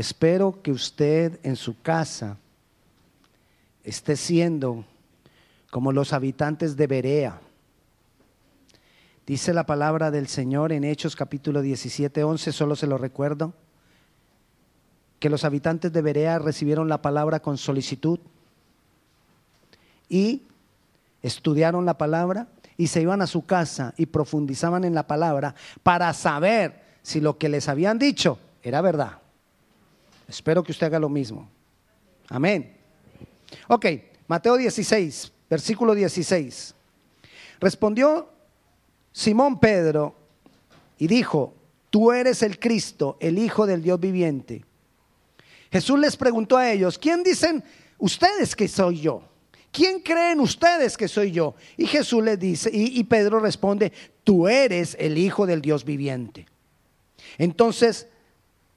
[0.00, 2.38] Espero que usted en su casa
[3.84, 4.86] esté siendo
[5.70, 7.38] como los habitantes de Berea.
[9.26, 13.52] Dice la palabra del Señor en Hechos capítulo 17, 11, solo se lo recuerdo,
[15.18, 18.20] que los habitantes de Berea recibieron la palabra con solicitud
[20.08, 20.44] y
[21.20, 22.46] estudiaron la palabra
[22.78, 27.36] y se iban a su casa y profundizaban en la palabra para saber si lo
[27.36, 29.20] que les habían dicho era verdad.
[30.30, 31.50] Espero que usted haga lo mismo.
[32.28, 32.76] Amén.
[33.66, 33.86] Ok,
[34.28, 36.72] Mateo 16, versículo 16.
[37.58, 38.28] Respondió
[39.10, 40.14] Simón Pedro
[40.98, 41.54] y dijo,
[41.90, 44.64] tú eres el Cristo, el Hijo del Dios viviente.
[45.72, 47.64] Jesús les preguntó a ellos, ¿quién dicen
[47.98, 49.24] ustedes que soy yo?
[49.72, 51.56] ¿Quién creen ustedes que soy yo?
[51.76, 53.92] Y Jesús les dice, y, y Pedro responde,
[54.22, 56.46] tú eres el Hijo del Dios viviente.
[57.36, 58.06] Entonces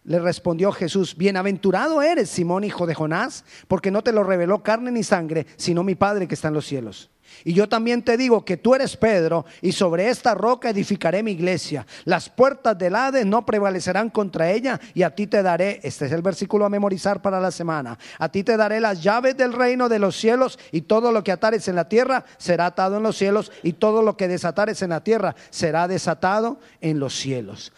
[0.06, 4.92] le respondió Jesús, bienaventurado eres, Simón, hijo de Jonás, porque no te lo reveló carne
[4.92, 7.10] ni sangre, sino mi Padre que está en los cielos.
[7.46, 11.32] Y yo también te digo que tú eres Pedro, y sobre esta roca edificaré mi
[11.32, 11.86] iglesia.
[12.06, 16.12] Las puertas del Hades no prevalecerán contra ella, y a ti te daré, este es
[16.12, 19.90] el versículo a memorizar para la semana, a ti te daré las llaves del reino
[19.90, 23.18] de los cielos, y todo lo que atares en la tierra será atado en los
[23.18, 27.72] cielos, y todo lo que desatares en la tierra será desatado en los cielos.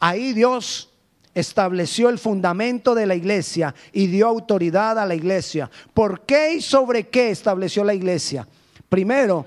[0.00, 0.91] Ahí Dios
[1.34, 5.70] estableció el fundamento de la iglesia y dio autoridad a la iglesia.
[5.94, 8.46] ¿Por qué y sobre qué estableció la iglesia?
[8.88, 9.46] Primero,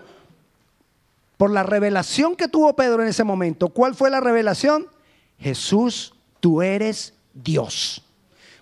[1.38, 3.70] por la revelación que tuvo Pedro en ese momento.
[3.70, 4.88] ¿Cuál fue la revelación?
[5.38, 8.02] Jesús, tú eres Dios.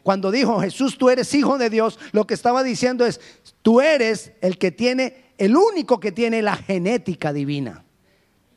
[0.01, 3.21] Cuando dijo Jesús, tú eres hijo de Dios, lo que estaba diciendo es,
[3.61, 7.82] tú eres el que tiene, el único que tiene la genética divina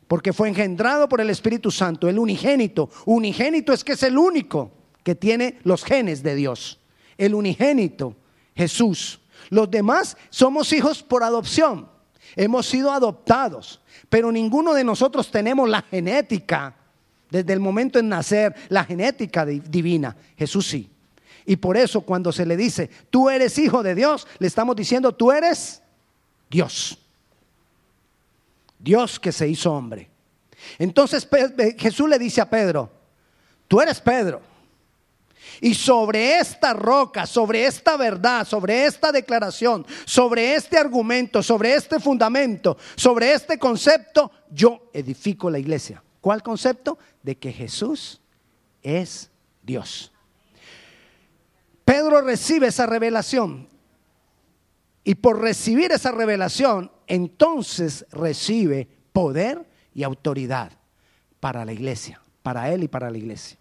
[0.07, 2.89] porque fue engendrado por el Espíritu Santo, el unigénito.
[3.05, 4.71] Unigénito es que es el único
[5.03, 6.79] que tiene los genes de Dios.
[7.17, 8.15] El unigénito,
[8.55, 9.19] Jesús.
[9.49, 11.89] Los demás somos hijos por adopción.
[12.35, 16.75] Hemos sido adoptados, pero ninguno de nosotros tenemos la genética
[17.29, 20.15] desde el momento en nacer, la genética divina.
[20.37, 20.89] Jesús sí.
[21.45, 25.13] Y por eso cuando se le dice, tú eres hijo de Dios, le estamos diciendo,
[25.13, 25.81] tú eres
[26.49, 26.99] Dios.
[28.79, 30.09] Dios que se hizo hombre.
[30.77, 31.27] Entonces
[31.77, 32.89] Jesús le dice a Pedro,
[33.67, 34.41] tú eres Pedro.
[35.59, 41.99] Y sobre esta roca, sobre esta verdad, sobre esta declaración, sobre este argumento, sobre este
[41.99, 46.03] fundamento, sobre este concepto, yo edifico la iglesia.
[46.21, 46.99] ¿Cuál concepto?
[47.23, 48.21] De que Jesús
[48.83, 49.31] es
[49.63, 50.11] Dios.
[51.85, 53.69] Pedro recibe esa revelación
[55.03, 60.71] y por recibir esa revelación, entonces recibe poder y autoridad
[61.39, 63.57] para la iglesia, para él y para la iglesia.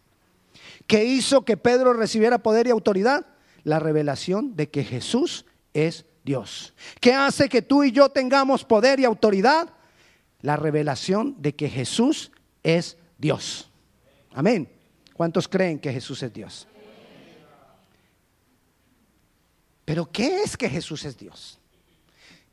[0.87, 3.27] ¿Qué hizo que Pedro recibiera poder y autoridad?
[3.65, 6.75] La revelación de que Jesús es Dios.
[7.01, 9.71] ¿Qué hace que tú y yo tengamos poder y autoridad?
[10.43, 12.31] La revelación de que Jesús
[12.63, 13.71] es Dios.
[14.33, 14.69] Amén.
[15.15, 16.69] ¿Cuántos creen que Jesús es Dios?
[19.85, 21.59] Pero ¿qué es que Jesús es Dios?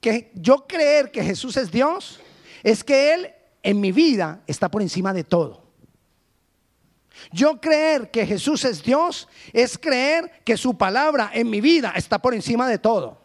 [0.03, 2.19] Que yo creer que Jesús es Dios
[2.61, 3.33] es que Él
[3.63, 5.63] en mi vida está por encima de todo.
[7.31, 12.21] Yo creer que Jesús es Dios es creer que su palabra en mi vida está
[12.21, 13.17] por encima de todo.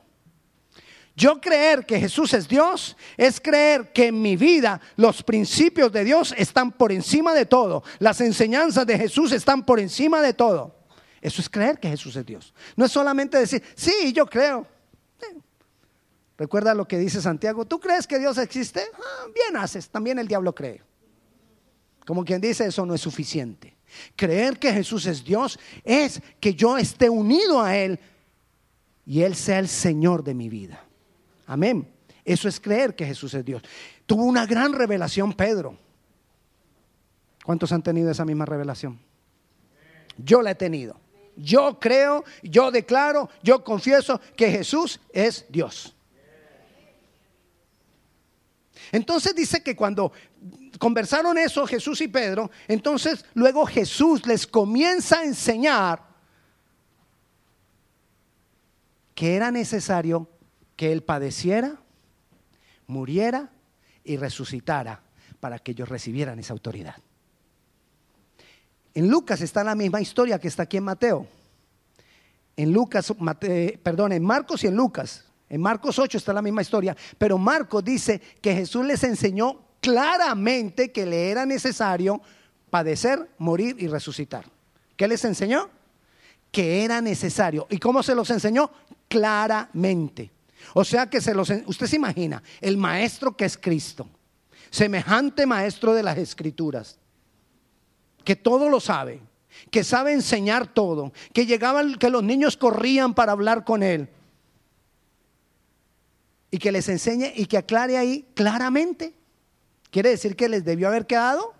[1.16, 6.04] Yo creer que Jesús es Dios es creer que en mi vida los principios de
[6.04, 7.82] Dios están por encima de todo.
[7.98, 10.76] Las enseñanzas de Jesús están por encima de todo.
[11.20, 12.54] Eso es creer que Jesús es Dios.
[12.76, 14.77] No es solamente decir, sí, yo creo.
[16.38, 18.80] Recuerda lo que dice Santiago, ¿tú crees que Dios existe?
[18.94, 20.80] Ah, bien haces, también el diablo cree.
[22.06, 23.76] Como quien dice, eso no es suficiente.
[24.14, 27.98] Creer que Jesús es Dios es que yo esté unido a Él
[29.04, 30.84] y Él sea el Señor de mi vida.
[31.46, 31.88] Amén.
[32.24, 33.62] Eso es creer que Jesús es Dios.
[34.06, 35.76] Tuvo una gran revelación Pedro.
[37.44, 39.00] ¿Cuántos han tenido esa misma revelación?
[40.16, 41.00] Yo la he tenido.
[41.34, 45.96] Yo creo, yo declaro, yo confieso que Jesús es Dios.
[48.92, 50.12] Entonces dice que cuando
[50.78, 56.02] conversaron eso Jesús y Pedro, entonces luego Jesús les comienza a enseñar
[59.14, 60.28] que era necesario
[60.76, 61.80] que Él padeciera,
[62.86, 63.50] muriera
[64.04, 65.02] y resucitara
[65.40, 66.96] para que ellos recibieran esa autoridad.
[68.94, 71.26] En Lucas está la misma historia que está aquí en Mateo.
[72.56, 73.12] En Lucas,
[73.82, 75.27] perdón, en Marcos y en Lucas.
[75.48, 80.92] En Marcos 8 está la misma historia, pero Marcos dice que Jesús les enseñó claramente
[80.92, 82.20] que le era necesario
[82.70, 84.44] padecer, morir y resucitar.
[84.96, 85.70] ¿Qué les enseñó?
[86.50, 87.66] que era necesario.
[87.70, 88.70] ¿Y cómo se los enseñó?
[89.08, 90.30] Claramente.
[90.74, 94.08] O sea que se los, usted se imagina, el maestro que es Cristo,
[94.70, 96.98] semejante maestro de las escrituras,
[98.24, 99.20] que todo lo sabe,
[99.70, 104.08] que sabe enseñar todo, que llegaban, que los niños corrían para hablar con él.
[106.50, 109.12] Y que les enseñe y que aclare ahí claramente.
[109.90, 111.54] Quiere decir que les debió haber quedado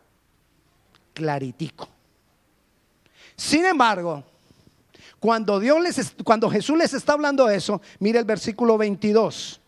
[1.15, 1.89] claritico.
[3.37, 4.25] Sin embargo,
[5.21, 9.61] cuando, Dios les, cuando Jesús les está hablando eso, mire el versículo 22.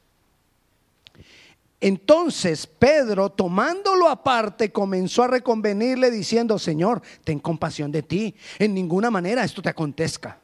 [1.80, 9.10] Entonces Pedro, tomándolo aparte, comenzó a reconvenirle diciendo, Señor, ten compasión de ti, en ninguna
[9.10, 10.38] manera esto te acontezca.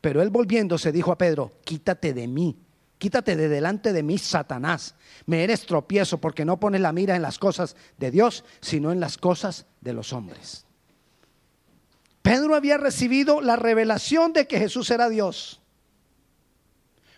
[0.00, 2.56] Pero él volviéndose dijo a Pedro, quítate de mí,
[3.04, 4.94] quítate de delante de mí, Satanás.
[5.26, 8.98] Me eres tropiezo porque no pones la mira en las cosas de Dios, sino en
[8.98, 10.64] las cosas de los hombres.
[12.22, 15.60] Pedro había recibido la revelación de que Jesús era Dios,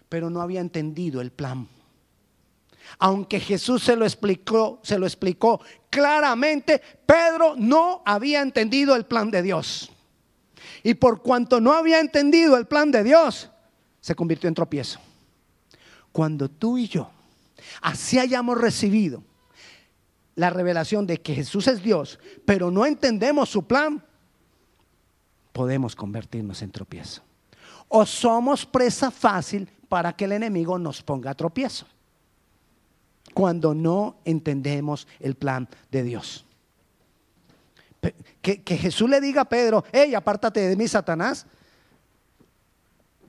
[0.08, 1.68] pero no había entendido el plan.
[2.98, 9.30] Aunque Jesús se lo explicó, se lo explicó claramente, Pedro no había entendido el plan
[9.30, 9.92] de Dios.
[10.82, 13.50] Y por cuanto no había entendido el plan de Dios,
[14.00, 14.98] se convirtió en tropiezo.
[16.16, 17.10] Cuando tú y yo
[17.82, 19.22] así hayamos recibido
[20.34, 24.02] la revelación de que Jesús es Dios, pero no entendemos su plan,
[25.52, 27.22] podemos convertirnos en tropiezo.
[27.88, 31.86] O somos presa fácil para que el enemigo nos ponga a tropiezo.
[33.34, 36.46] Cuando no entendemos el plan de Dios.
[38.40, 41.44] Que, Jesús le diga a Pedro, hey, apártate de mí, Satanás.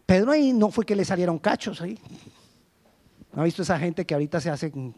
[0.05, 1.99] Pedro ahí no fue que le salieron cachos ahí.
[3.37, 4.95] ¿No ha visto esa gente que ahorita se hace un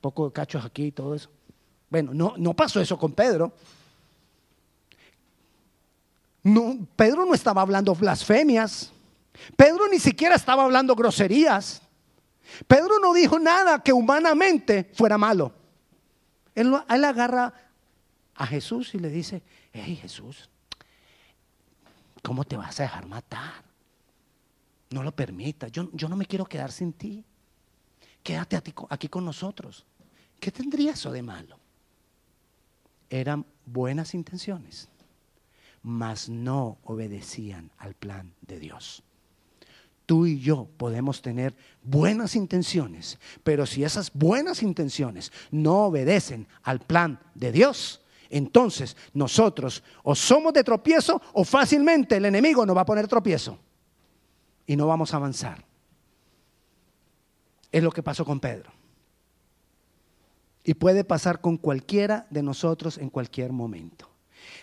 [0.00, 1.28] poco de cachos aquí y todo eso?
[1.90, 3.52] Bueno, no, no pasó eso con Pedro.
[6.94, 8.92] Pedro no estaba hablando blasfemias.
[9.56, 11.82] Pedro ni siquiera estaba hablando groserías.
[12.68, 15.52] Pedro no dijo nada que humanamente fuera malo.
[16.54, 17.52] Él, él agarra
[18.36, 20.48] a Jesús y le dice, hey Jesús,
[22.22, 23.64] ¿cómo te vas a dejar matar?
[24.90, 27.24] No lo permitas, yo, yo no me quiero quedar sin ti.
[28.22, 29.86] Quédate aquí con nosotros.
[30.38, 31.58] ¿Qué tendría eso de malo?
[33.10, 34.88] Eran buenas intenciones
[35.82, 39.02] mas no obedecían al plan de Dios.
[40.06, 46.80] Tú y yo podemos tener buenas intenciones, pero si esas buenas intenciones no obedecen al
[46.80, 52.82] plan de Dios, entonces nosotros o somos de tropiezo o fácilmente el enemigo nos va
[52.82, 53.58] a poner tropiezo
[54.66, 55.67] y no vamos a avanzar.
[57.70, 58.70] Es lo que pasó con Pedro.
[60.64, 64.08] Y puede pasar con cualquiera de nosotros en cualquier momento.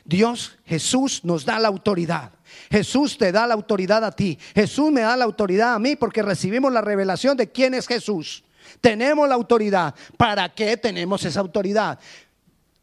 [0.04, 2.32] Dios, Jesús nos da la autoridad.
[2.70, 4.38] Jesús te da la autoridad a ti.
[4.54, 8.44] Jesús me da la autoridad a mí porque recibimos la revelación de quién es Jesús.
[8.82, 9.96] Tenemos la autoridad.
[10.18, 12.00] ¿Para qué tenemos esa autoridad?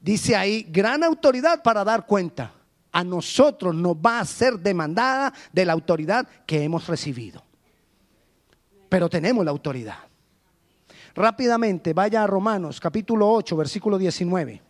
[0.01, 2.53] Dice ahí, gran autoridad para dar cuenta.
[2.91, 7.43] A nosotros nos va a ser demandada de la autoridad que hemos recibido.
[8.89, 9.99] Pero tenemos la autoridad.
[11.15, 14.63] Rápidamente, vaya a Romanos capítulo 8, versículo 19.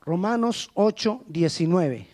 [0.00, 2.08] Romanos 8, 19.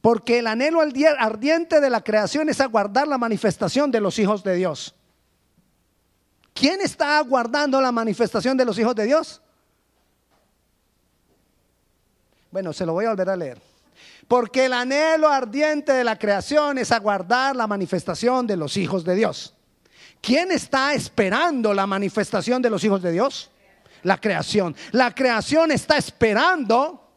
[0.00, 4.56] Porque el anhelo ardiente de la creación es aguardar la manifestación de los hijos de
[4.56, 4.94] Dios.
[6.52, 9.40] ¿Quién está aguardando la manifestación de los hijos de Dios?
[12.50, 13.71] Bueno, se lo voy a volver a leer.
[14.32, 19.14] Porque el anhelo ardiente de la creación es aguardar la manifestación de los hijos de
[19.14, 19.52] Dios.
[20.22, 23.50] ¿Quién está esperando la manifestación de los hijos de Dios?
[24.04, 24.74] la creación.
[24.92, 27.12] La creación está esperando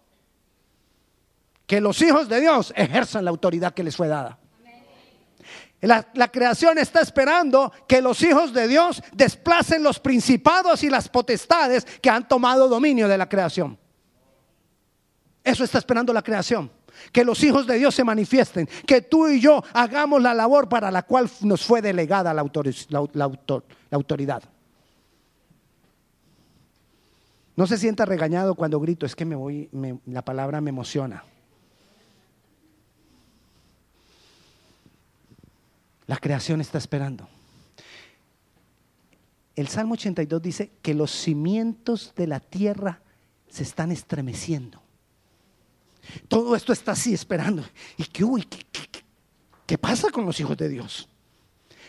[1.65, 4.37] que los hijos de Dios ejerzan la autoridad que les fue dada.
[5.79, 11.85] La, creación está esperando que los hijos de Dios desplacen los principados y las potestades
[12.01, 13.79] que han tomado dominio de la creación.
[15.45, 16.71] Eso está esperando la creación.
[17.11, 18.67] Que los hijos de Dios se manifiesten.
[18.87, 22.41] Que tú y yo hagamos la labor para la cual nos fue delegada la,
[23.91, 24.43] autoridad.
[27.55, 29.69] No se sienta regañado cuando grito, es que me voy,
[30.07, 31.23] la palabra me emociona.
[36.07, 37.27] La creación está esperando.
[39.55, 42.99] El Salmo 82 dice que los cimientos de la tierra
[43.47, 44.84] se están estremeciendo.
[46.27, 47.63] Todo esto está así esperando.
[47.97, 48.25] ¿Y qué,
[49.65, 51.07] qué pasa con los hijos de Dios?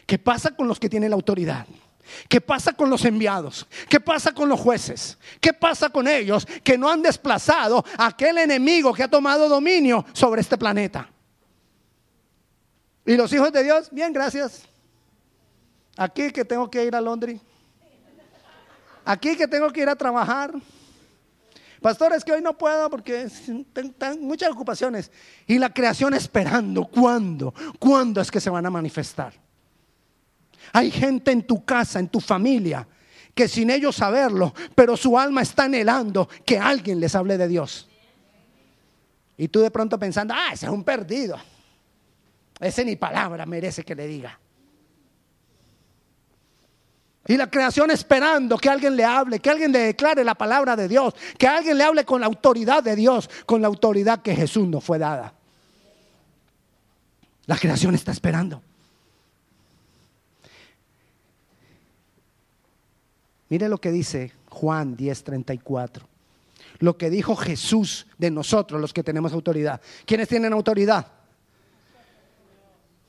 [0.07, 1.67] ¿Qué pasa con los que tienen la autoridad?
[2.29, 3.67] ¿Qué pasa con los enviados?
[3.89, 5.19] ¿Qué pasa con los jueces?
[5.41, 10.05] ¿Qué pasa con ellos que no han desplazado a aquel enemigo que ha tomado dominio
[10.13, 11.09] sobre este planeta?
[13.05, 14.63] Y los hijos de Dios, bien, gracias.
[15.97, 17.41] Aquí que tengo que ir a Londres.
[19.05, 20.53] Aquí que tengo que ir a trabajar.
[21.81, 23.29] Pastor, es que hoy no puedo porque
[23.73, 25.11] tengo muchas ocupaciones.
[25.47, 27.55] Y la creación esperando, ¿cuándo?
[27.79, 29.33] ¿Cuándo es que se van a manifestar?
[30.73, 32.87] Hay gente en tu casa, en tu familia,
[33.35, 37.89] que sin ellos saberlo, pero su alma está anhelando que alguien les hable de Dios.
[39.37, 41.39] Y tú de pronto pensando, ah, ese es un perdido.
[42.59, 44.39] Ese ni palabra merece que le diga.
[47.29, 50.87] Y la creación esperando que alguien le hable, que alguien le declare la palabra de
[50.87, 54.69] Dios, que alguien le hable con la autoridad de Dios, con la autoridad que Jesús
[54.69, 55.35] nos fue dada.
[57.47, 58.63] La creación está esperando.
[63.49, 66.03] Mire lo que dice Juan 10:34.
[66.79, 69.81] Lo que dijo Jesús de nosotros, los que tenemos autoridad.
[70.05, 71.07] ¿Quiénes tienen autoridad?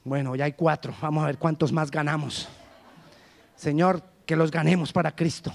[0.04, 0.96] Bueno, ya hay cuatro.
[1.02, 2.48] Vamos a ver cuántos más ganamos.
[3.58, 5.54] Señor, que los ganemos para Cristo.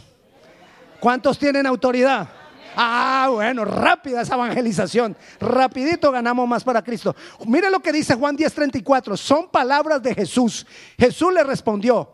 [1.00, 2.28] ¿Cuántos tienen autoridad?
[2.76, 5.16] Ah, bueno, rápida esa evangelización.
[5.40, 7.14] Rapidito ganamos más para Cristo.
[7.46, 9.16] Mire lo que dice Juan 10:34.
[9.16, 10.66] Son palabras de Jesús.
[10.98, 12.12] Jesús le respondió,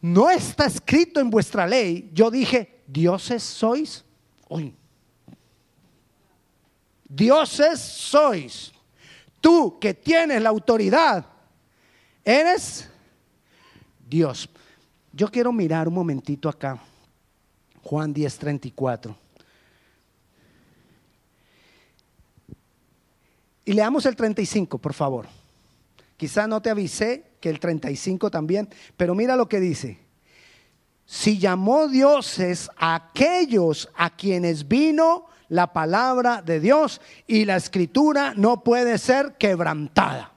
[0.00, 2.10] no está escrito en vuestra ley.
[2.12, 4.04] Yo dije, dioses sois.
[4.48, 4.74] Hoy.
[7.08, 8.72] Dioses sois.
[9.40, 11.24] Tú que tienes la autoridad,
[12.24, 12.88] eres
[14.06, 14.48] Dios.
[15.16, 16.78] Yo quiero mirar un momentito acá.
[17.82, 19.16] Juan 10:34.
[23.64, 25.26] Y leamos el 35, por favor.
[26.18, 28.68] Quizá no te avisé que el 35 también,
[28.98, 29.98] pero mira lo que dice.
[31.06, 38.34] Si llamó dioses a aquellos a quienes vino la palabra de Dios y la escritura
[38.36, 40.34] no puede ser quebrantada.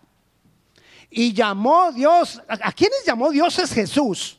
[1.10, 4.39] Y llamó Dios, ¿a quienes llamó Dios es Jesús?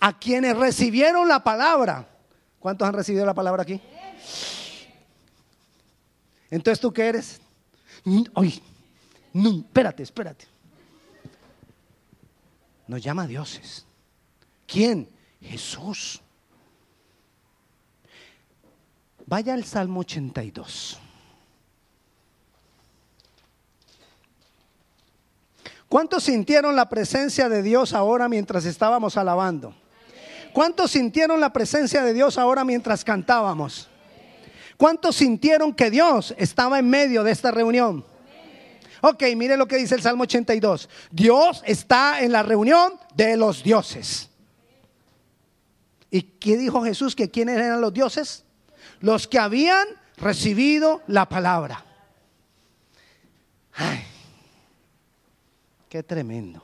[0.00, 2.08] A quienes recibieron la palabra.
[2.58, 3.80] ¿Cuántos han recibido la palabra aquí?
[6.50, 7.40] Entonces, ¿tú qué eres?
[8.34, 8.62] Oye,
[9.32, 10.46] no, espérate, espérate.
[12.86, 13.86] Nos llama dioses.
[14.66, 15.08] ¿Quién?
[15.40, 16.20] Jesús.
[19.26, 21.00] Vaya al Salmo 82.
[25.88, 29.74] ¿Cuántos sintieron la presencia de Dios ahora mientras estábamos alabando?
[30.54, 33.88] ¿Cuántos sintieron la presencia de Dios ahora mientras cantábamos?
[34.76, 38.04] ¿Cuántos sintieron que Dios estaba en medio de esta reunión?
[39.00, 40.88] Ok, mire lo que dice el Salmo 82.
[41.10, 44.30] Dios está en la reunión de los dioses.
[46.08, 47.16] ¿Y qué dijo Jesús?
[47.16, 48.44] Que quiénes eran los dioses?
[49.00, 51.84] Los que habían recibido la palabra.
[53.72, 54.04] Ay,
[55.88, 56.63] qué tremendo.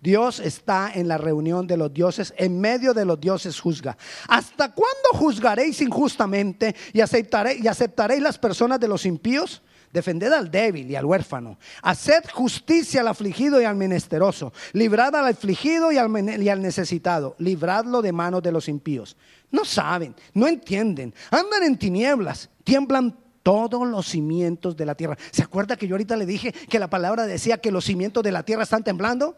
[0.00, 3.96] Dios está en la reunión de los dioses, en medio de los dioses juzga.
[4.28, 9.62] ¿Hasta cuándo juzgaréis injustamente y aceptaréis, y aceptaréis las personas de los impíos?
[9.92, 11.58] Defended al débil y al huérfano.
[11.82, 14.52] Haced justicia al afligido y al menesteroso.
[14.72, 17.34] Librad al afligido y al, y al, necesitado.
[17.38, 19.16] Libradlo de manos de los impíos.
[19.50, 21.12] No saben, no entienden.
[21.30, 22.50] Andan en tinieblas.
[22.62, 25.18] Tiemblan todos los cimientos de la tierra.
[25.32, 28.30] ¿Se acuerda que yo ahorita le dije que la palabra decía que los cimientos de
[28.30, 29.36] la tierra están temblando?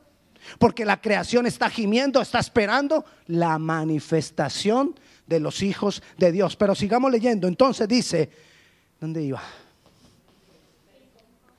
[0.58, 6.56] Porque la creación está gimiendo, está esperando la manifestación de los hijos de Dios.
[6.56, 7.48] Pero sigamos leyendo.
[7.48, 8.30] Entonces dice,
[9.00, 9.42] ¿dónde iba?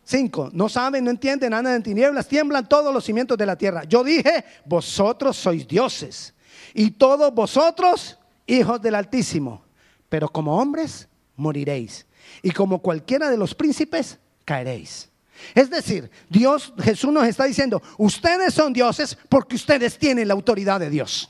[0.06, 3.86] Cinco, no saben, no entienden, andan en tinieblas, tiemblan todos los cimientos de la tierra.
[3.86, 6.34] Yo dije, vosotros sois dioses
[6.74, 9.64] y todos vosotros hijos del Altísimo,
[10.10, 12.06] pero como hombres moriréis
[12.42, 15.10] y como cualquiera de los príncipes caeréis.
[15.54, 20.80] Es decir, Dios, Jesús nos está diciendo, ustedes son dioses porque ustedes tienen la autoridad
[20.80, 21.30] de Dios.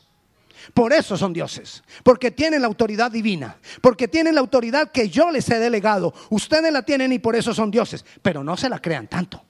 [0.74, 5.30] Por eso son dioses, porque tienen la autoridad divina, porque tienen la autoridad que yo
[5.30, 6.14] les he delegado.
[6.30, 9.44] Ustedes la tienen y por eso son dioses, pero no se la crean tanto.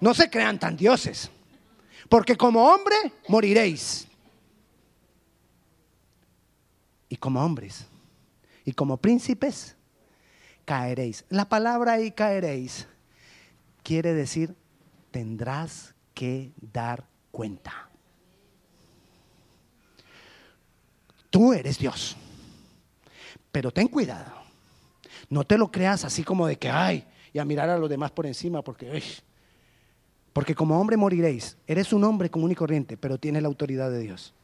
[0.00, 1.30] No se crean tan dioses,
[2.08, 2.94] porque como hombre
[3.28, 4.06] moriréis.
[7.08, 7.86] Y como hombres,
[8.66, 9.76] y como príncipes,
[10.66, 11.24] caeréis.
[11.30, 12.86] La palabra ahí caeréis
[13.82, 14.54] quiere decir
[15.10, 17.88] tendrás que dar cuenta.
[21.30, 22.16] Tú eres Dios.
[23.52, 24.32] Pero ten cuidado.
[25.30, 28.10] No te lo creas así como de que, ay, y a mirar a los demás
[28.10, 29.02] por encima, porque,
[30.32, 31.56] Porque como hombre moriréis.
[31.66, 34.34] Eres un hombre común y corriente, pero tienes la autoridad de Dios.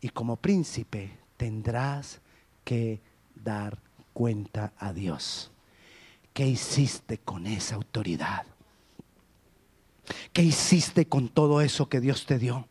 [0.00, 2.20] Y como príncipe tendrás
[2.64, 3.00] que
[3.34, 3.78] dar
[4.12, 5.50] cuenta a Dios.
[6.40, 8.46] ¿Qué hiciste con esa autoridad?
[10.32, 12.66] ¿Qué hiciste con todo eso que Dios te dio?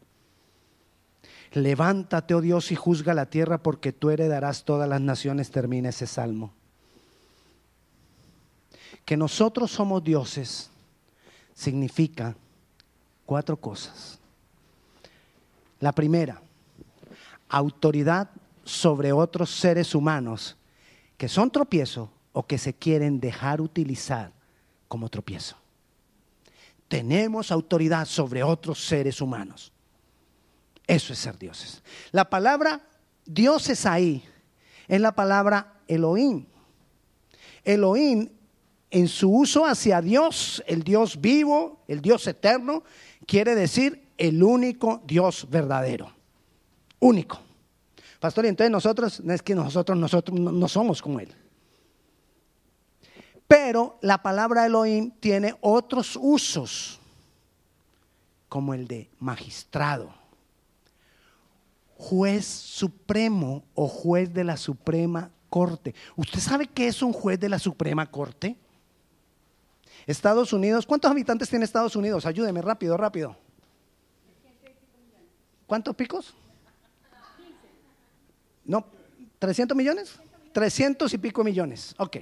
[1.51, 6.07] Levántate, oh Dios, y juzga la tierra porque tú heredarás todas las naciones, termina ese
[6.07, 6.51] salmo.
[9.05, 10.71] Que nosotros somos dioses
[11.53, 12.35] significa
[13.27, 14.17] cuatro cosas.
[15.79, 16.41] La primera,
[17.49, 18.31] autoridad
[18.63, 20.57] sobre otros seres humanos
[21.19, 24.31] que son tropiezo o que se quieren dejar utilizar
[24.87, 25.57] como tropiezo.
[26.87, 29.73] Tenemos autoridad sobre otros seres humanos.
[30.87, 31.83] Eso es ser dioses.
[32.13, 32.81] La palabra
[33.25, 34.23] dioses ahí
[34.87, 36.45] es la palabra Elohim.
[37.65, 38.29] Elohim
[38.89, 42.83] en su uso hacia Dios, el Dios vivo, el Dios eterno,
[43.27, 46.13] quiere decir el único Dios verdadero.
[46.99, 47.41] Único.
[48.21, 51.35] Pastor, y entonces nosotros, no es que nosotros, nosotros no, no somos como Él.
[53.49, 57.01] Pero la palabra Elohim tiene otros usos,
[58.47, 60.13] como el de magistrado
[61.99, 65.93] juez supremo o juez de la Suprema Corte.
[66.15, 68.55] ¿Usted sabe qué es un juez de la Suprema Corte?
[70.07, 72.25] Estados Unidos, ¿cuántos habitantes tiene Estados Unidos?
[72.25, 73.35] Ayúdeme rápido, rápido.
[75.67, 76.33] ¿Cuántos picos?
[78.63, 78.85] No,
[79.41, 80.19] ¿300 millones?
[80.53, 82.17] 300 y pico millones, ok.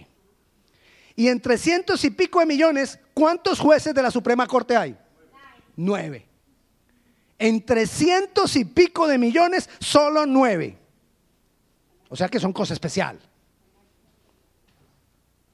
[1.17, 4.97] Y en 300 y pico de millones, ¿cuántos jueces de la Suprema Corte hay?
[5.75, 6.27] Nueve
[7.39, 10.77] en 300 y pico de millones, solo nueve.
[12.09, 13.19] O sea que son cosas especial.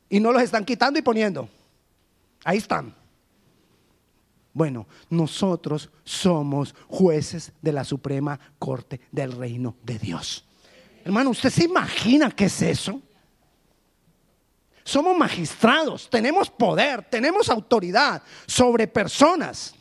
[0.10, 1.50] Y no los están quitando y poniendo.
[2.44, 2.94] Ahí están.
[4.54, 10.46] Bueno, nosotros somos jueces de la Suprema Corte del Reino de Dios.
[11.04, 13.02] Hermano, ¿usted se imagina qué es eso?
[14.84, 19.74] Somos magistrados, tenemos poder, tenemos autoridad sobre personas.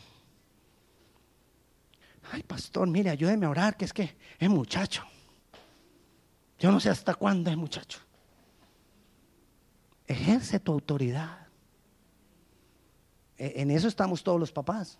[2.30, 5.04] Ay, pastor, mire, ayúdeme a orar, que es que es muchacho.
[6.58, 7.98] Yo no sé hasta cuándo es muchacho.
[10.06, 11.48] Ejerce tu autoridad.
[13.36, 14.98] E, en eso estamos todos los papás.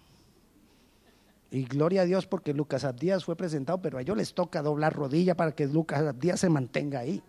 [1.51, 4.93] Y gloria a Dios porque Lucas Abdías fue presentado, pero a ellos les toca doblar
[4.93, 7.23] rodilla para que Lucas Abdías se mantenga ahí.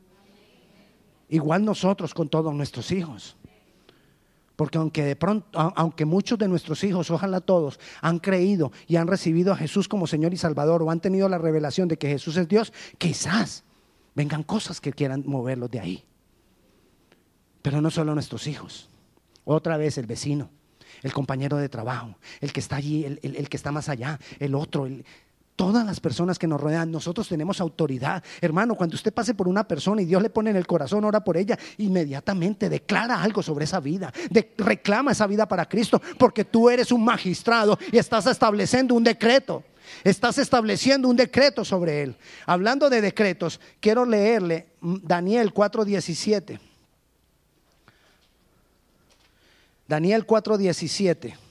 [1.30, 3.36] Igual nosotros con todos nuestros hijos.
[4.56, 9.08] Porque aunque de pronto, aunque muchos de nuestros hijos, ojalá todos, han creído y han
[9.08, 12.38] recibido a Jesús como Señor y Salvador o han tenido la revelación de que Jesús
[12.38, 13.64] es Dios, quizás
[14.14, 16.04] vengan cosas que quieran moverlos de ahí.
[17.64, 18.90] Pero no solo nuestros hijos,
[19.44, 20.52] otra vez el vecino,
[21.02, 24.54] el compañero de trabajo, el que está allí, el, el que está más allá, el
[24.54, 25.04] otro, el,
[25.56, 28.24] Todas las personas que nos rodean, nosotros tenemos autoridad.
[28.42, 31.24] Hermano, cuando usted pase por una persona y Dios le pone en el corazón, ora
[31.24, 34.12] por ella, inmediatamente declara algo sobre esa vida.
[34.58, 39.64] reclama esa vida para Cristo, porque tú eres un magistrado y estás estableciendo un decreto.
[40.04, 42.16] Estás estableciendo un decreto sobre él.
[42.48, 46.60] Hablando de decretos, quiero leerle Daniel 4:17.
[49.88, 51.43] Daniel 4:17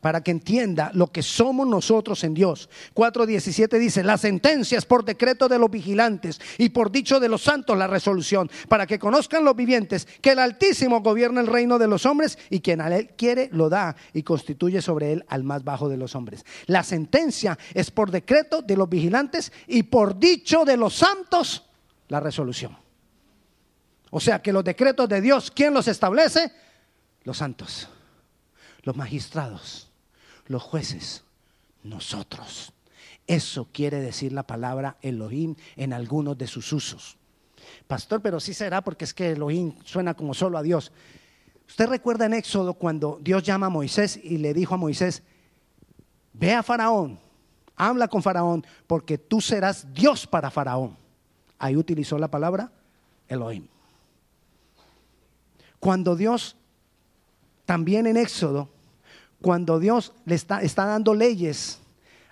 [0.00, 2.68] para que entienda lo que somos nosotros en Dios.
[2.94, 7.42] 4.17 dice, la sentencia es por decreto de los vigilantes y por dicho de los
[7.42, 11.86] santos la resolución, para que conozcan los vivientes que el Altísimo gobierna el reino de
[11.86, 15.64] los hombres y quien a él quiere lo da y constituye sobre él al más
[15.64, 16.44] bajo de los hombres.
[16.66, 21.66] La sentencia es por decreto de los vigilantes y por dicho de los santos
[22.08, 22.76] la resolución.
[24.10, 26.50] O sea que los decretos de Dios, ¿quién los establece?
[27.22, 27.88] Los santos,
[28.82, 29.89] los magistrados
[30.50, 31.22] los jueces,
[31.84, 32.72] nosotros.
[33.28, 37.16] Eso quiere decir la palabra Elohim en algunos de sus usos.
[37.86, 40.90] Pastor, pero sí será porque es que Elohim suena como solo a Dios.
[41.68, 45.22] Usted recuerda en Éxodo cuando Dios llama a Moisés y le dijo a Moisés,
[46.32, 47.20] ve a Faraón,
[47.76, 50.96] habla con Faraón, porque tú serás Dios para Faraón.
[51.60, 52.72] Ahí utilizó la palabra
[53.28, 53.68] Elohim.
[55.78, 56.56] Cuando Dios,
[57.66, 58.68] también en Éxodo,
[59.40, 61.80] cuando Dios le está, está dando leyes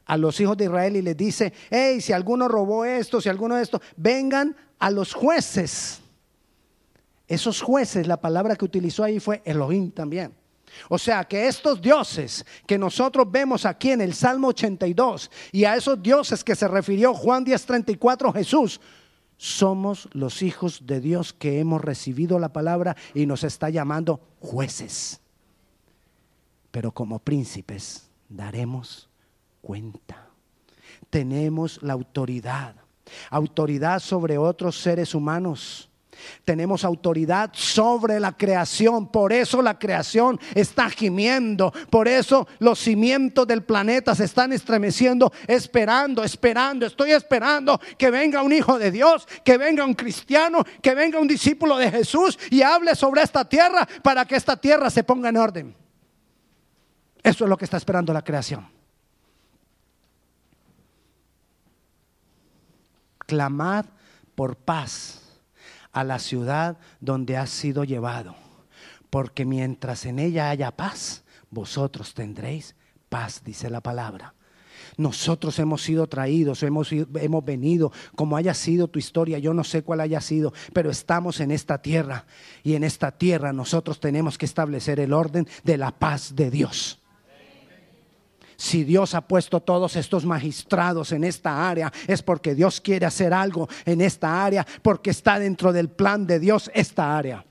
[0.04, 3.56] a los hijos de Israel y les dice, hey, si alguno robó esto, si alguno
[3.56, 6.00] de esto, vengan a los jueces.
[7.26, 10.34] Esos jueces, la palabra que utilizó ahí fue Elohim también.
[10.88, 15.76] O sea que estos dioses que nosotros vemos aquí en el Salmo 82 y a
[15.76, 18.80] esos dioses que se refirió Juan 10:34 Jesús,
[19.36, 25.20] somos los hijos de Dios que hemos recibido la palabra y nos está llamando jueces
[26.78, 29.08] pero como príncipes daremos
[29.60, 30.28] cuenta.
[31.10, 32.76] Tenemos la autoridad,
[33.30, 35.90] autoridad sobre otros seres humanos
[36.44, 39.06] tenemos autoridad sobre la creación.
[39.06, 41.72] Por eso la creación está gimiendo.
[41.90, 46.86] Por eso los cimientos del planeta se están estremeciendo, esperando, esperando.
[46.86, 51.28] Estoy esperando que venga un hijo de Dios, que venga un cristiano, que venga un
[51.28, 55.36] discípulo de Jesús y hable sobre esta tierra para que esta tierra se ponga en
[55.36, 55.87] orden.
[57.28, 58.66] Eso es lo que está esperando la creación.
[63.18, 63.84] Clamad
[64.34, 65.42] por paz
[65.92, 68.34] a la ciudad donde has sido llevado,
[69.10, 72.74] porque mientras en ella haya paz, vosotros tendréis
[73.10, 74.32] paz, dice la palabra.
[74.96, 79.82] Nosotros hemos sido traídos, hemos, hemos venido, como haya sido tu historia, yo no sé
[79.82, 82.24] cuál haya sido, pero estamos en esta tierra
[82.62, 86.97] y en esta tierra nosotros tenemos que establecer el orden de la paz de Dios
[88.58, 93.32] si Dios ha puesto todos estos magistrados en esta área, es porque Dios quiere hacer
[93.32, 97.44] algo en esta área, porque está dentro del plan de Dios esta área.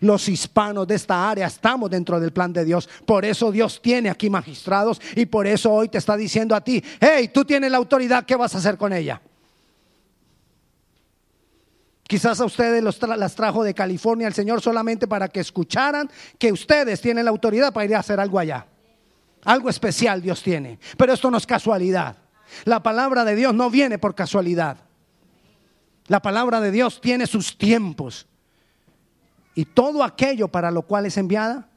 [0.00, 2.88] Los hispanos de esta área estamos dentro del plan de Dios.
[3.06, 6.82] Por eso Dios tiene aquí magistrados y por eso hoy te está diciendo a ti,
[7.00, 9.22] hey, tú tienes la autoridad, ¿qué vas a hacer con ella?
[12.02, 16.50] Quizás a ustedes los las trajo de California el Señor solamente para que escucharan que
[16.50, 18.66] ustedes tienen la autoridad para ir a hacer algo allá.
[19.44, 20.78] Algo especial Dios tiene.
[20.96, 22.16] Pero esto no es casualidad.
[22.64, 24.78] La palabra de Dios no viene por casualidad.
[26.06, 28.26] La palabra de Dios tiene sus tiempos.
[29.54, 31.68] Y todo aquello para lo cual es enviada,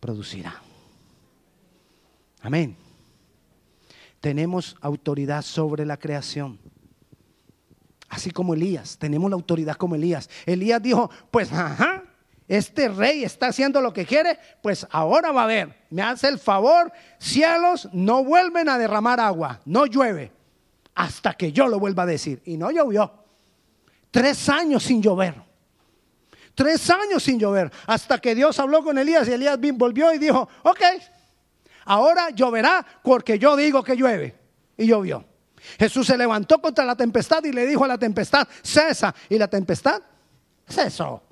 [0.00, 0.60] producirá.
[2.40, 2.76] Amén.
[4.20, 6.58] Tenemos autoridad sobre la creación.
[8.08, 10.28] Así como Elías, tenemos la autoridad como Elías.
[10.44, 12.01] Elías dijo, pues, ajá,
[12.52, 16.38] este rey está haciendo lo que quiere, pues ahora va a ver, me hace el
[16.38, 20.30] favor, cielos no vuelven a derramar agua, no llueve,
[20.94, 22.42] hasta que yo lo vuelva a decir.
[22.44, 23.10] Y no llovió.
[24.10, 25.34] Tres años sin llover.
[26.54, 30.46] Tres años sin llover, hasta que Dios habló con Elías y Elías volvió y dijo,
[30.62, 30.80] ok,
[31.86, 34.38] ahora lloverá porque yo digo que llueve.
[34.76, 35.24] Y llovió.
[35.78, 39.14] Jesús se levantó contra la tempestad y le dijo a la tempestad, cesa.
[39.30, 40.02] Y la tempestad
[40.68, 41.31] cesó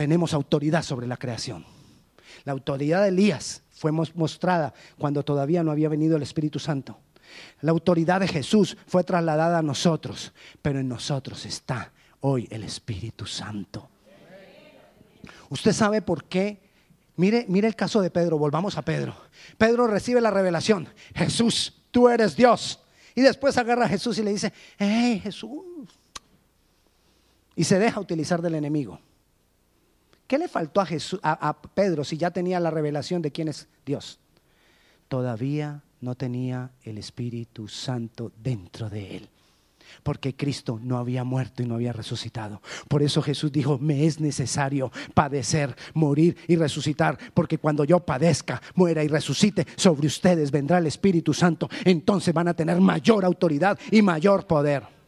[0.00, 1.62] tenemos autoridad sobre la creación.
[2.44, 6.98] La autoridad de Elías fue mostrada cuando todavía no había venido el Espíritu Santo.
[7.60, 10.32] La autoridad de Jesús fue trasladada a nosotros,
[10.62, 13.90] pero en nosotros está hoy el Espíritu Santo.
[15.50, 16.62] Usted sabe por qué.
[17.16, 19.14] Mire, mire el caso de Pedro, volvamos a Pedro.
[19.58, 22.80] Pedro recibe la revelación, Jesús, tú eres Dios.
[23.14, 25.90] Y después agarra a Jesús y le dice, hey Jesús.
[27.54, 28.98] Y se deja utilizar del enemigo.
[30.30, 33.66] ¿Qué le faltó a, Jesús, a, Pedro si ya tenía la revelación de quién es
[33.84, 34.20] Dios?
[35.08, 39.28] Todavía no tenía el Espíritu Santo dentro de él
[40.04, 42.62] porque Cristo no había muerto y no había resucitado.
[42.86, 48.62] Por eso Jesús dijo, me es necesario padecer, morir y resucitar, porque cuando yo padezca,
[48.76, 51.68] muera y resucite, sobre ustedes vendrá el Espíritu Santo.
[51.84, 54.99] Entonces van a tener mayor autoridad y mayor poder.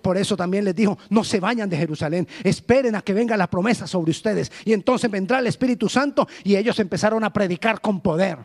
[0.00, 3.48] Por eso también les dijo, no se vayan de Jerusalén, esperen a que venga la
[3.48, 4.50] promesa sobre ustedes.
[4.64, 8.38] Y entonces vendrá el Espíritu Santo y ellos empezaron a predicar con poder.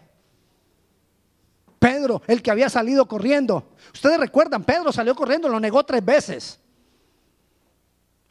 [1.79, 3.71] Pedro, el que había salido corriendo.
[3.93, 6.59] Ustedes recuerdan, Pedro salió corriendo, lo negó tres veces.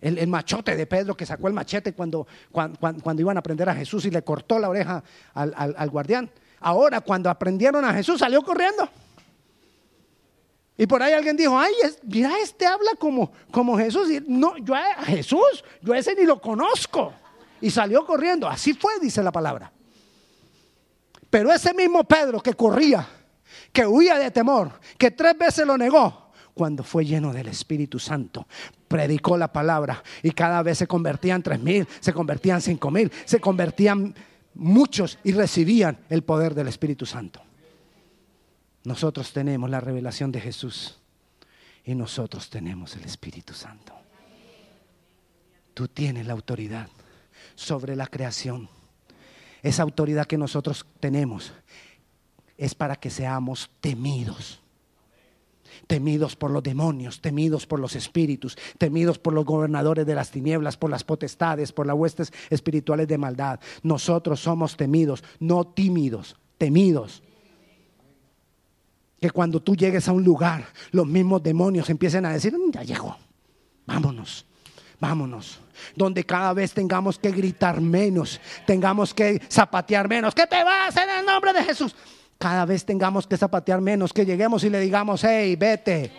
[0.01, 4.05] El, machote de Pedro que sacó el machete cuando, cuando, iban a aprender a Jesús
[4.05, 6.31] y le cortó la oreja al, al guardián.
[6.61, 8.89] Ahora, cuando aprendieron a Jesús, salió corriendo.
[10.77, 14.11] Y por ahí alguien dijo, ay, mira, este habla como, como Jesús.
[14.11, 17.13] Y no, yo a Jesús, yo ese ni lo conozco.
[17.61, 18.49] Y salió corriendo.
[18.49, 19.73] Así fue, dice la palabra.
[21.31, 23.07] Pero ese mismo Pedro que corría,
[23.73, 28.47] que huía de temor, que tres veces lo negó, cuando fue lleno del Espíritu Santo,
[28.87, 33.41] predicó la palabra y cada vez se convertían tres mil, se convertían cinco mil, se
[33.41, 34.15] convertían
[34.55, 37.43] muchos y recibían el poder del Espíritu Santo.
[38.85, 40.99] Nosotros tenemos la revelación de Jesús
[41.85, 43.95] y nosotros tenemos el Espíritu Santo.
[45.73, 46.89] Tú tienes la autoridad
[47.55, 48.69] sobre la creación.
[49.63, 51.53] Esa autoridad que nosotros tenemos
[52.59, 54.61] es para que seamos temidos.
[55.87, 60.77] Temidos por los demonios, temidos por los espíritus, temidos por los gobernadores de las tinieblas,
[60.77, 63.59] por las potestades, por las huestes espirituales de maldad.
[63.83, 67.24] Nosotros somos temidos, no tímidos, temidos
[69.25, 72.83] que cuando tú llegues a un lugar, los mismos demonios empiecen a decir, mm, ya
[72.83, 73.17] llegó,
[73.87, 74.45] vámonos.
[75.01, 75.61] vámonos.
[75.97, 80.35] Donde cada vez tengamos que gritar menos, tengamos que zapatear menos.
[80.35, 81.97] ¿Qué te vas en el nombre de Jesús?
[82.37, 86.13] Cada vez tengamos que zapatear menos, que lleguemos y le digamos, hey, vete.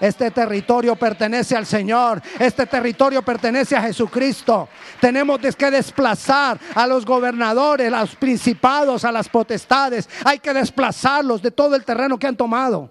[0.00, 2.22] Este territorio pertenece al Señor.
[2.38, 4.68] Este territorio pertenece a Jesucristo.
[5.00, 10.08] Tenemos que desplazar a los gobernadores, a los principados, a las potestades.
[10.24, 12.90] Hay que desplazarlos de todo el terreno que han tomado.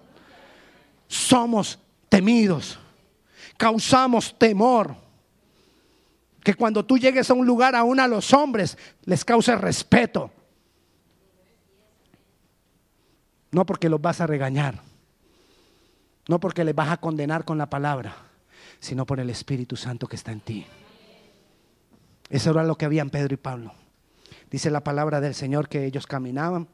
[1.06, 2.78] Somos temidos.
[3.56, 4.94] Causamos temor.
[6.42, 10.30] Que cuando tú llegues a un lugar, aún a los hombres, les cause respeto.
[13.50, 14.87] No porque los vas a regañar
[16.28, 18.14] no porque les vas a condenar con la palabra,
[18.78, 20.66] sino por el Espíritu Santo que está en ti.
[22.30, 23.72] Eso era lo que habían Pedro y Pablo.
[24.50, 26.68] Dice la palabra del Señor que ellos caminaban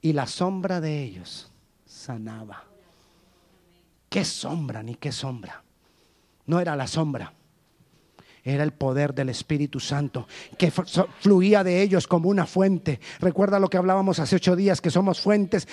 [0.00, 1.50] y la sombra de ellos
[1.84, 2.64] sanaba.
[4.08, 5.62] ¿Qué sombra ni qué sombra?
[6.46, 7.32] No era la sombra
[8.46, 13.00] era el poder del Espíritu Santo que fluía de ellos como una fuente.
[13.18, 15.66] Recuerda lo que hablábamos hace ocho días, que somos fuentes.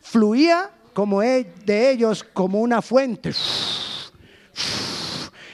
[0.00, 3.32] fluía como e, de ellos como una fuente.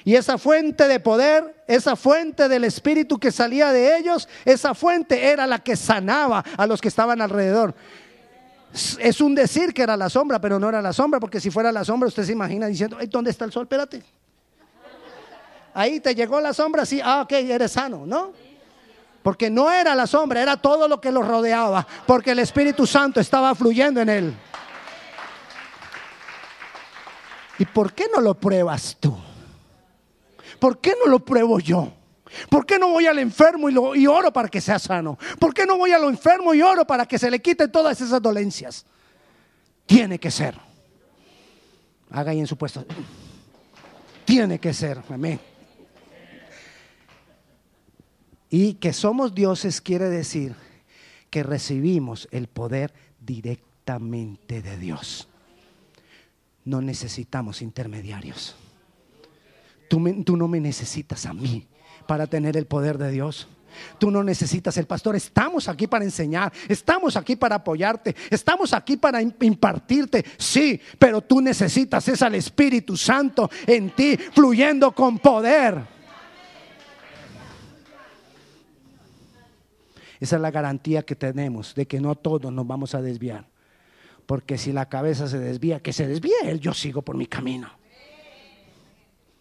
[0.05, 5.25] Y esa fuente de poder, esa fuente del Espíritu que salía de ellos, esa fuente
[5.25, 7.75] era la que sanaba a los que estaban alrededor.
[8.99, 11.73] Es un decir que era la sombra, pero no era la sombra, porque si fuera
[11.73, 13.63] la sombra, usted se imagina diciendo, ¿dónde está el sol?
[13.63, 14.03] Espérate.
[15.79, 18.33] Ahí te llegó la sombra, sí, ah, ok, eres sano, ¿no?
[19.23, 23.21] Porque no era la sombra, era todo lo que lo rodeaba, porque el Espíritu Santo
[23.21, 24.35] estaba fluyendo en él.
[27.61, 29.17] ¿Y por qué no lo pruebas tú?
[30.59, 31.93] ¿Por qué no lo pruebo yo?
[32.51, 35.17] ¿Por qué no voy al enfermo y, y oro para que sea sano?
[35.39, 38.01] ¿Por qué no voy a lo enfermo y oro para que se le quiten todas
[38.01, 38.85] esas dolencias?
[39.87, 40.59] Tiene que ser.
[42.11, 42.85] Haga ahí en su puesto.
[44.25, 45.01] Tiene que ser.
[45.09, 45.39] Amén.
[48.51, 50.55] Y que somos dioses quiere decir
[51.31, 55.29] que recibimos el poder directamente de Dios.
[56.65, 58.57] No necesitamos intermediarios.
[59.89, 61.67] Tú, no me necesitas a mí
[62.07, 63.49] para tener el poder de Dios.
[63.99, 65.17] Tú no necesitas el pastor.
[65.17, 66.53] Estamos aquí para enseñar.
[66.69, 68.15] Estamos aquí para apoyarte.
[68.31, 70.25] Estamos aquí para impartirte.
[70.37, 75.98] Sí, pero tú necesitas es al Espíritu Santo en ti, fluyendo con poder.
[80.21, 83.47] Esa es la garantía que tenemos de que no todos nos vamos a desviar.
[84.27, 87.71] Porque si la cabeza se desvía, que se desvíe él, yo sigo por mi camino.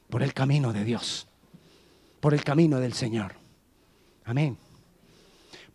[0.10, 1.28] Por el camino de Dios.
[2.20, 3.34] Por el camino del Señor.
[4.24, 4.58] Amén.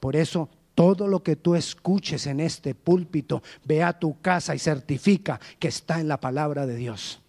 [0.00, 4.58] Por eso todo lo que tú escuches en este púlpito, ve a tu casa y
[4.58, 7.20] certifica que está en la palabra de Dios.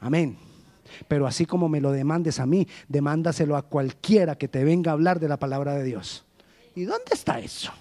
[0.00, 0.36] Amén.
[1.08, 4.94] Pero así como me lo demandes a mí, demándaselo a cualquiera que te venga a
[4.94, 6.23] hablar de la palabra de Dios.
[6.74, 7.72] ¿Y dónde está eso?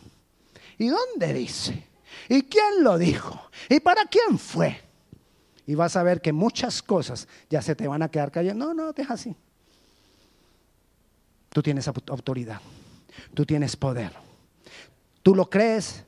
[0.78, 1.88] ¿Y dónde dice?
[2.30, 3.50] ¿Y quién lo dijo?
[3.70, 4.82] ¿Y para quién fue?
[5.66, 8.66] Y vas a ver que muchas cosas ya se te van a quedar cayendo.
[8.66, 9.36] No, no, deja así.
[11.50, 12.62] Tú tienes autoridad.
[13.34, 14.12] Tú tienes poder.
[15.22, 16.04] Tú lo crees,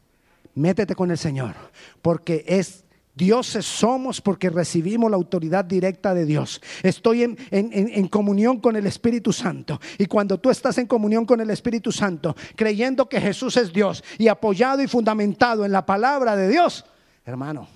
[0.55, 1.55] métete con el Señor.
[2.01, 2.84] Porque es
[3.15, 6.61] Dioses somos porque recibimos la autoridad directa de Dios.
[6.83, 9.79] Estoy en, comunión con el Espíritu Santo.
[9.97, 14.03] Y cuando tú estás en comunión con el Espíritu Santo, creyendo que Jesús es Dios
[14.17, 16.83] y apoyado y fundamentado en la palabra de Dios,
[17.25, 17.69] hermano,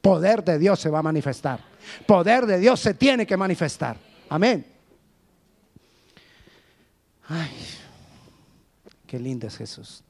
[0.00, 1.58] poder de Dios se va a manifestar.
[2.06, 3.96] Poder de Dios se tiene que manifestar.
[4.28, 4.64] Amén.
[7.28, 7.50] Ay,
[9.04, 10.05] qué lindo es Jesús.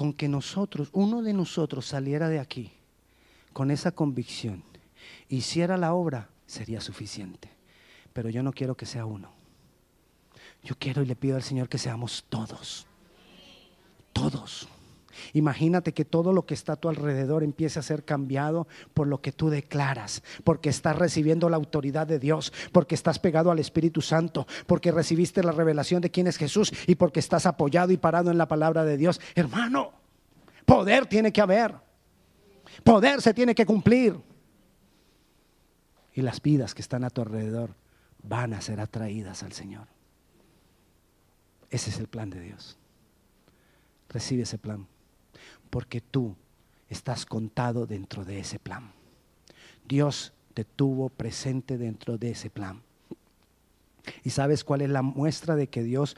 [0.00, 2.72] Con que nosotros, uno de nosotros saliera de aquí
[3.52, 4.64] con esa convicción,
[5.28, 7.50] hiciera la obra, sería suficiente.
[8.14, 9.30] Pero yo no quiero que sea uno.
[10.62, 12.86] Yo quiero y le pido al Señor que seamos todos.
[14.14, 14.70] Todos.
[15.32, 19.20] Imagínate que todo lo que está a tu alrededor empiece a ser cambiado por lo
[19.20, 24.00] que tú declaras, porque estás recibiendo la autoridad de Dios, porque estás pegado al Espíritu
[24.00, 28.30] Santo, porque recibiste la revelación de quién es Jesús y porque estás apoyado y parado
[28.30, 29.20] en la palabra de Dios.
[29.34, 29.92] Hermano,
[30.64, 31.74] poder tiene que haber,
[32.84, 34.16] poder se tiene que cumplir.
[36.12, 37.74] Y las vidas que están a tu alrededor
[38.22, 39.86] van a ser atraídas al Señor.
[41.70, 42.76] Ese es el plan de Dios.
[44.08, 44.88] Recibe ese plan
[45.70, 46.36] porque tú
[46.88, 48.92] estás contado dentro de ese plan.
[49.88, 52.82] Dios te tuvo presente dentro de ese plan.
[54.24, 56.16] ¿Y sabes cuál es la muestra de que Dios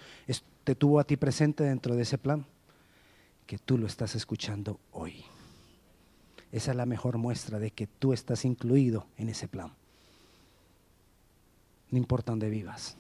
[0.65, 2.47] te tuvo a ti presente dentro de ese plan?
[3.53, 5.25] que tú lo estás escuchando hoy.
[6.53, 9.73] Esa es la mejor muestra de que tú estás incluido en ese plan.
[11.91, 12.97] No importa dónde vivas.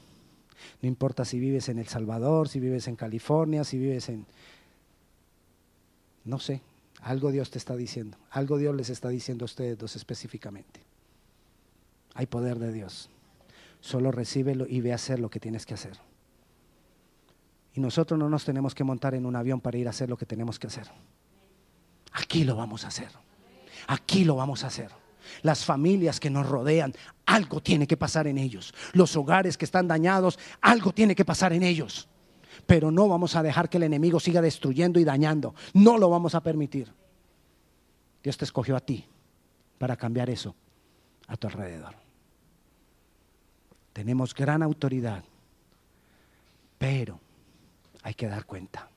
[0.82, 4.26] No importa si vives en El Salvador, si vives en California, si vives en...
[6.24, 6.62] No sé,
[7.02, 8.16] algo Dios te está diciendo.
[8.30, 10.80] Algo Dios les está diciendo a ustedes dos específicamente.
[12.14, 13.10] Hay poder de Dios.
[13.80, 15.98] Solo recíbelo y ve a hacer lo que tienes que hacer.
[17.74, 20.16] Y nosotros no nos tenemos que montar en un avión para ir a hacer lo
[20.16, 20.86] que tenemos que hacer.
[22.12, 23.08] Aquí lo vamos a hacer.
[23.88, 24.90] Aquí lo vamos a hacer.
[25.42, 26.92] Las familias que nos rodean,
[27.26, 28.74] algo tiene que pasar en ellos.
[28.92, 32.08] Los hogares que están dañados, algo tiene que pasar en ellos.
[32.66, 35.54] Pero no vamos a dejar que el enemigo siga destruyendo y dañando.
[35.74, 36.92] No lo vamos a permitir.
[38.22, 39.04] Dios te escogió a ti
[39.78, 40.54] para cambiar eso
[41.26, 41.94] a tu alrededor.
[43.92, 45.24] Tenemos gran autoridad,
[46.78, 47.20] pero
[48.02, 48.88] hay que dar cuenta.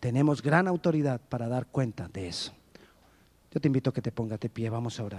[0.00, 2.52] Tenemos gran autoridad para dar cuenta de eso.
[3.50, 5.12] Yo te invito a que te pongas de pie, vamos a orar.